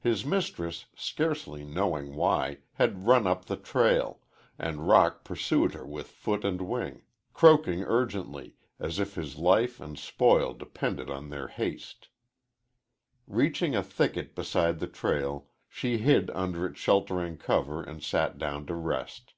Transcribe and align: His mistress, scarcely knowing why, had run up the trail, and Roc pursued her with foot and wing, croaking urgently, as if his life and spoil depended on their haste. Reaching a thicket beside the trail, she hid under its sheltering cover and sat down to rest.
His 0.00 0.24
mistress, 0.24 0.86
scarcely 0.96 1.64
knowing 1.66 2.14
why, 2.14 2.60
had 2.76 3.06
run 3.06 3.26
up 3.26 3.44
the 3.44 3.58
trail, 3.58 4.20
and 4.58 4.88
Roc 4.88 5.22
pursued 5.22 5.74
her 5.74 5.84
with 5.84 6.06
foot 6.08 6.46
and 6.46 6.62
wing, 6.62 7.02
croaking 7.34 7.82
urgently, 7.82 8.54
as 8.78 8.98
if 8.98 9.16
his 9.16 9.36
life 9.36 9.78
and 9.78 9.98
spoil 9.98 10.54
depended 10.54 11.10
on 11.10 11.28
their 11.28 11.48
haste. 11.48 12.08
Reaching 13.26 13.76
a 13.76 13.82
thicket 13.82 14.34
beside 14.34 14.78
the 14.78 14.88
trail, 14.88 15.48
she 15.68 15.98
hid 15.98 16.30
under 16.30 16.64
its 16.64 16.80
sheltering 16.80 17.36
cover 17.36 17.82
and 17.82 18.02
sat 18.02 18.38
down 18.38 18.64
to 18.64 18.74
rest. 18.74 19.34